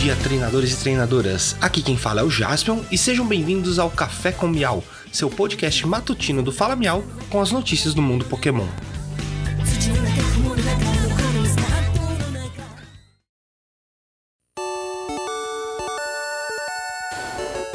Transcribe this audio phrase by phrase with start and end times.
[0.00, 1.54] dia, treinadores e treinadoras.
[1.60, 5.86] Aqui quem fala é o Jaspion e sejam bem-vindos ao Café com Miau, seu podcast
[5.86, 8.66] matutino do Fala Miau com as notícias do mundo Pokémon.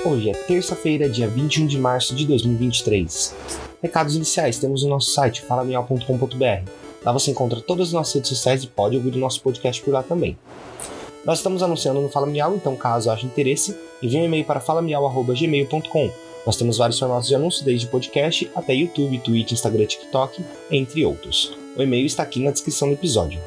[0.04, 3.36] Hoje é terça-feira, dia 21 de março de 2023.
[3.84, 6.72] Recados iniciais: temos o nosso site falamiau.com.br.
[7.04, 9.94] Lá você encontra todas as nossas redes sociais e pode ouvir o nosso podcast por
[9.94, 10.36] lá também.
[11.26, 16.12] Nós estamos anunciando no Fala Miau, então caso haja interesse, envie um e-mail para falamiau.gmail.com.
[16.46, 21.58] Nós temos vários formatos de anúncio, desde podcast até YouTube, Twitch, Instagram, TikTok, entre outros.
[21.76, 23.42] O e-mail está aqui na descrição do episódio.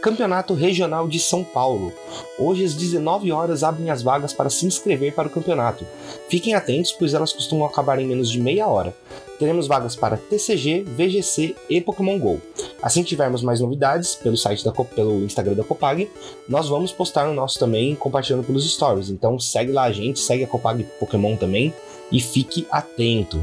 [0.00, 1.92] Campeonato Regional de São Paulo.
[2.38, 5.86] Hoje às 19 horas abrem as vagas para se inscrever para o campeonato.
[6.28, 8.94] Fiquem atentos, pois elas costumam acabar em menos de meia hora.
[9.38, 12.40] Teremos vagas para TCG, VGC e Pokémon GO.
[12.82, 16.10] Assim que tivermos mais novidades pelo site da pelo Instagram da Copag,
[16.48, 19.10] nós vamos postar no nosso também, compartilhando pelos stories.
[19.10, 21.74] Então segue lá a gente, segue a Copag Pokémon também
[22.12, 23.42] e fique atento.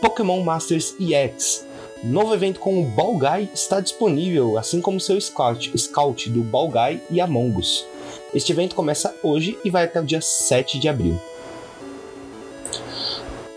[0.00, 1.64] Pokémon Masters EX.
[2.02, 6.68] Novo evento com o Ball Guy está disponível, assim como seu Scout, Scout do Ball
[6.68, 7.86] Guy e Among Us.
[8.34, 11.16] Este evento começa hoje e vai até o dia 7 de abril.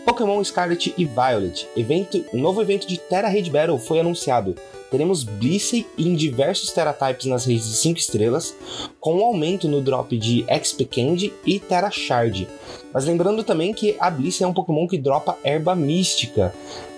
[0.06, 4.56] Pokémon Scarlet e Violet, evento, um novo evento de Terra Raid Battle foi anunciado.
[4.92, 8.56] Teremos Blissey em diversos Terra Types nas redes de 5 estrelas,
[9.00, 12.48] com um aumento no drop de XP Candy e Terra Shard.
[12.94, 16.54] Mas lembrando também que a Blissey é um Pokémon que dropa erva mística.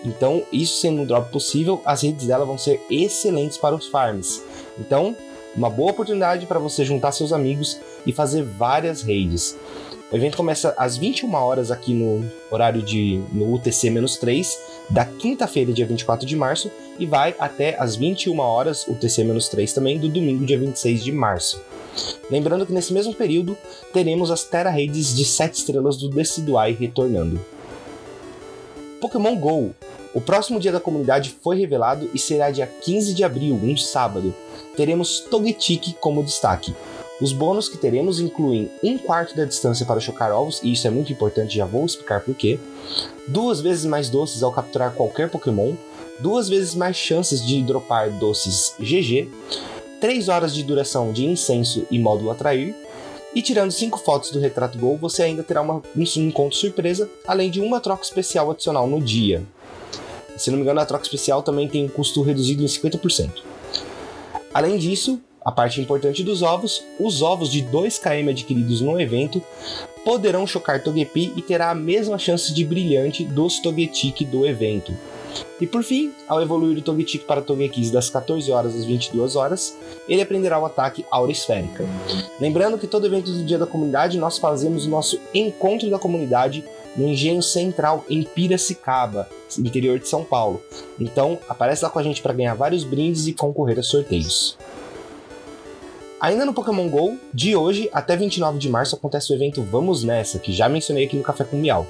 [0.05, 4.43] Então, isso sendo um drop possível, as redes dela vão ser excelentes para os farms.
[4.79, 5.15] Então,
[5.57, 9.57] uma boa oportunidade para você juntar seus amigos e fazer várias raids.
[10.09, 14.55] O evento começa às 21 horas aqui no horário de no UTC-3
[14.89, 20.07] da quinta-feira, dia 24 de março, e vai até às 21 horas UTC-3 também do
[20.07, 21.61] domingo, dia 26 de março.
[22.31, 23.57] Lembrando que nesse mesmo período
[23.91, 27.43] teremos as Terra Raids de 7 estrelas do Decidueye retornando.
[29.01, 29.75] Pokémon GO.
[30.13, 34.33] O próximo dia da comunidade foi revelado e será dia 15 de abril, um sábado.
[34.77, 36.73] Teremos Togetic como destaque.
[37.19, 40.91] Os bônus que teremos incluem um quarto da distância para chocar ovos, e isso é
[40.91, 42.59] muito importante, já vou explicar porquê.
[43.27, 45.73] Duas vezes mais doces ao capturar qualquer Pokémon.
[46.19, 49.27] Duas vezes mais chances de dropar doces GG.
[49.99, 52.75] 3 horas de duração de incenso e módulo atrair.
[53.33, 57.49] E tirando 5 fotos do retrato Gol, você ainda terá uma, um encontro surpresa, além
[57.49, 59.43] de uma troca especial adicional no dia.
[60.37, 63.56] Se não me engano, a troca especial também tem um custo reduzido em 50%.
[64.53, 69.41] Além disso, a parte importante dos ovos, os ovos de 2km adquiridos no evento
[70.03, 74.93] poderão chocar Togepi e terá a mesma chance de brilhante dos Togetic do evento.
[75.59, 79.77] E por fim, ao evoluir o Togetic para Togekiss das 14 horas às 22 horas,
[80.07, 81.85] ele aprenderá o ataque Aura Esférica.
[82.39, 86.63] Lembrando que todo evento do Dia da Comunidade nós fazemos o nosso encontro da comunidade
[86.97, 90.61] no Engenho Central em Piracicaba, interior de São Paulo.
[90.99, 94.57] Então, aparece lá com a gente para ganhar vários brindes e concorrer a sorteios.
[96.19, 100.39] Ainda no Pokémon GO, de hoje até 29 de março acontece o evento Vamos Nessa,
[100.39, 101.85] que já mencionei aqui no Café com Miau.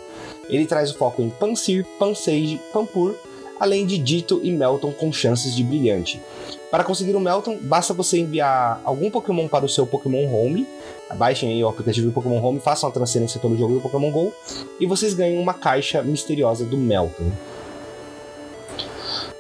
[0.50, 3.16] Ele traz o foco em Pansir, Pansage, Pampur,
[3.58, 6.22] além de Dito e Melton com chances de brilhante.
[6.70, 10.68] Para conseguir o Melton, basta você enviar algum Pokémon para o seu Pokémon Home,
[11.16, 14.34] baixem aí o aplicativo do Pokémon Home, façam a transferência pelo jogo do Pokémon GO
[14.78, 17.32] e vocês ganham uma caixa misteriosa do Melton.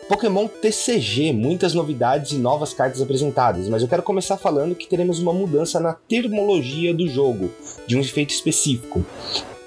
[0.08, 5.20] Pokémon TCG, muitas novidades e novas cartas apresentadas, mas eu quero começar falando que teremos
[5.20, 7.52] uma mudança na termologia do jogo,
[7.86, 9.06] de um efeito específico.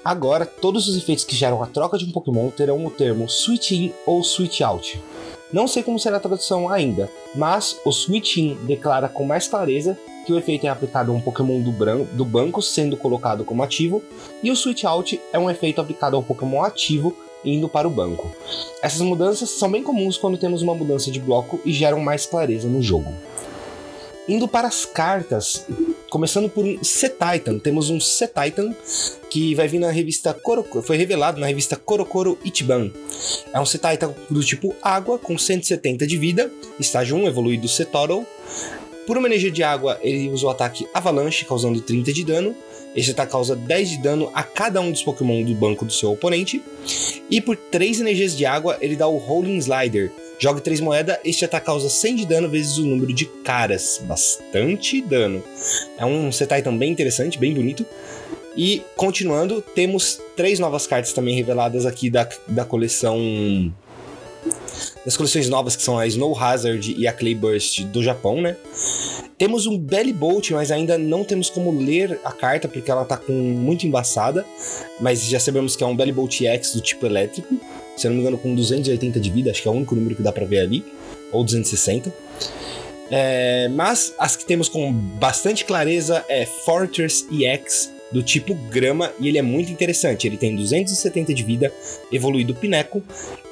[0.03, 3.69] Agora, todos os efeitos que geram a troca de um Pokémon terão o termo Switch
[3.69, 4.99] In ou Switch Out.
[5.53, 9.97] Não sei como será a tradução ainda, mas o Switch In declara com mais clareza
[10.25, 11.71] que o efeito é aplicado a um Pokémon do,
[12.13, 14.01] do banco sendo colocado como ativo,
[14.41, 17.91] e o Switch Out é um efeito aplicado a um Pokémon ativo indo para o
[17.91, 18.31] banco.
[18.81, 22.67] Essas mudanças são bem comuns quando temos uma mudança de bloco e geram mais clareza
[22.67, 23.11] no jogo.
[24.27, 25.65] Indo para as cartas,
[26.11, 28.75] começando por um C-Titan, temos um C-Titan
[29.29, 32.91] que vai vir na revista Korokoro, foi revelado na revista Korokoro Ichiban.
[33.53, 38.27] É um C-Titan do tipo água, com 170 de vida, estágio 1 evoluído C-Toro.
[39.07, 42.55] Por uma energia de água, ele usa o ataque Avalanche, causando 30 de dano.
[42.95, 46.11] Esse ataque causa 10 de dano a cada um dos Pokémon do banco do seu
[46.11, 46.61] oponente.
[47.29, 50.11] E por 3 energias de água, ele dá o Rolling Slider.
[50.37, 54.01] Joga 3 moedas, este ataque causa 100 de dano vezes o número de caras.
[54.03, 55.43] Bastante dano.
[55.97, 57.85] É um C-Titan bem interessante, bem bonito.
[58.55, 63.17] E continuando, temos três novas cartas também reveladas aqui da, da coleção.
[65.05, 68.57] Das coleções novas que são a Snow Hazard e a Clayburst do Japão, né?
[69.41, 73.17] Temos um Belly Bolt, mas ainda não temos como ler a carta porque ela tá
[73.17, 74.45] com muito embaçada.
[74.99, 77.59] Mas já sabemos que é um Belly Bolt X do tipo elétrico.
[77.97, 80.15] Se eu não me engano, com 280 de vida, acho que é o único número
[80.15, 80.85] que dá pra ver ali.
[81.31, 82.13] Ou 260.
[83.09, 89.27] É, mas as que temos com bastante clareza é Fortress EX do tipo grama e
[89.27, 90.27] ele é muito interessante.
[90.27, 91.73] Ele tem 270 de vida,
[92.11, 93.01] evoluído Pineco.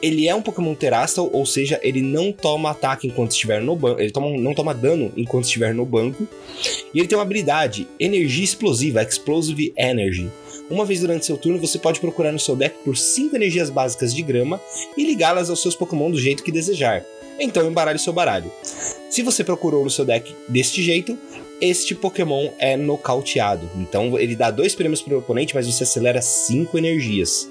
[0.02, 4.02] Ele é um Pokémon Terastal, ou seja, ele não toma ataque enquanto estiver no banco.
[4.02, 6.28] Ele toma, não toma dano enquanto estiver no banco.
[6.94, 10.30] E ele tem uma habilidade, Energia Explosiva, Explosive Energy.
[10.70, 14.14] Uma vez durante seu turno, você pode procurar no seu deck por 5 energias básicas
[14.14, 14.62] de grama
[14.96, 17.04] e ligá-las aos seus Pokémon do jeito que desejar.
[17.40, 18.52] Então embaralhe seu baralho.
[19.10, 21.18] Se você procurou no seu deck deste jeito,
[21.62, 23.70] este Pokémon é nocauteado.
[23.78, 27.50] Então ele dá dois prêmios para o oponente, mas você acelera cinco energias.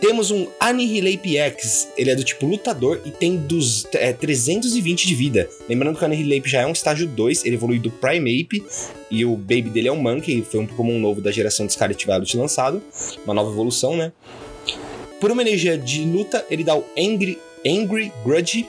[0.00, 5.14] Temos um Annihilate X, ele é do tipo lutador e tem dos, é, 320 de
[5.14, 5.48] vida.
[5.66, 8.62] Lembrando que o Annihilate já é um estágio 2, ele evolui do Primeape
[9.10, 12.04] e o Baby dele é um Monkey, foi um Pokémon novo da geração de Scarlet
[12.04, 12.82] Violet lançado,
[13.24, 14.12] uma nova evolução, né?
[15.18, 18.68] Por uma energia de luta, ele dá o Angry, Angry Grudge,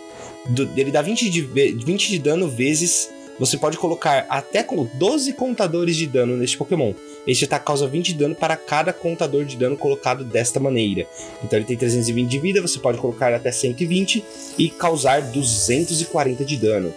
[0.51, 3.09] do, ele dá 20 de, 20 de dano vezes
[3.39, 6.93] você pode colocar até com 12 contadores de dano neste Pokémon.
[7.27, 11.05] Este ataque causa 20 de dano para cada contador de dano colocado desta maneira.
[11.43, 14.23] Então ele tem 320 de vida, você pode colocar até 120
[14.57, 16.93] e causar 240 de dano.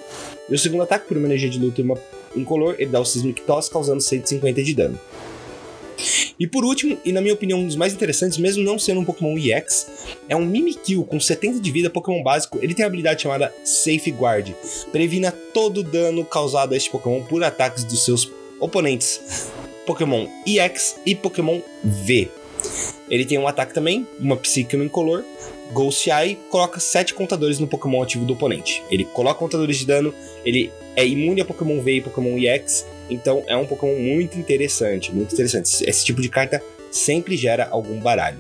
[0.49, 1.99] E o segundo ataque, por uma energia de luta e uma
[2.35, 4.99] incolor, ele dá o Sismic Toss, causando 150 de dano.
[6.38, 9.05] E por último, e na minha opinião um dos mais interessantes, mesmo não sendo um
[9.05, 12.58] Pokémon EX, é um Mimikyu com 70 de vida, Pokémon básico.
[12.62, 14.55] Ele tem a habilidade chamada Safeguard.
[14.93, 18.31] Previna todo o dano causado a este Pokémon por ataques dos seus
[18.61, 19.49] oponentes.
[19.85, 22.29] Pokémon EX e Pokémon V.
[23.11, 25.25] Ele tem um ataque também, uma Psychic incolor,
[26.06, 28.82] Eye coloca 7 contadores no Pokémon ativo do oponente.
[28.91, 33.44] Ele coloca contadores de dano, ele é imune a Pokémon V e Pokémon EX, então
[33.47, 35.85] é um Pokémon muito interessante, muito interessante.
[35.85, 38.38] Esse tipo de carta sempre gera algum baralho.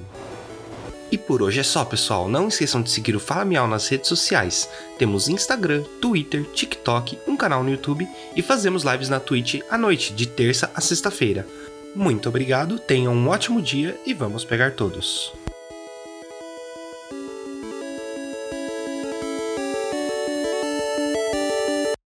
[1.10, 2.28] E por hoje é só, pessoal.
[2.28, 4.68] Não esqueçam de seguir o Fala Miau nas redes sociais.
[4.98, 10.12] Temos Instagram, Twitter, TikTok, um canal no YouTube e fazemos lives na Twitch à noite,
[10.12, 11.46] de terça a sexta-feira.
[11.94, 15.32] Muito obrigado, tenham um ótimo dia e vamos pegar todos.